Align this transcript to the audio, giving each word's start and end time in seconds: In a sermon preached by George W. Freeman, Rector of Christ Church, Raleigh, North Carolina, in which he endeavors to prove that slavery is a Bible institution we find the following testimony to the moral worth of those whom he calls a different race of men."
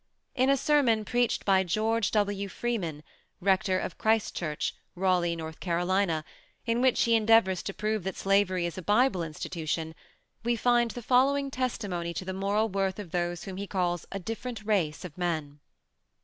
In 0.33 0.49
a 0.49 0.57
sermon 0.57 1.05
preached 1.05 1.45
by 1.45 1.63
George 1.63 2.09
W. 2.09 2.47
Freeman, 2.49 3.03
Rector 3.39 3.77
of 3.77 3.99
Christ 3.99 4.35
Church, 4.35 4.73
Raleigh, 4.95 5.35
North 5.35 5.59
Carolina, 5.59 6.25
in 6.65 6.81
which 6.81 7.03
he 7.03 7.13
endeavors 7.13 7.61
to 7.61 7.71
prove 7.75 8.03
that 8.05 8.15
slavery 8.15 8.65
is 8.65 8.79
a 8.79 8.81
Bible 8.81 9.21
institution 9.21 9.93
we 10.43 10.55
find 10.55 10.89
the 10.89 11.03
following 11.03 11.51
testimony 11.51 12.15
to 12.15 12.25
the 12.25 12.33
moral 12.33 12.67
worth 12.67 12.97
of 12.97 13.11
those 13.11 13.43
whom 13.43 13.57
he 13.57 13.67
calls 13.67 14.07
a 14.11 14.17
different 14.17 14.65
race 14.65 15.05
of 15.05 15.15
men." 15.19 15.59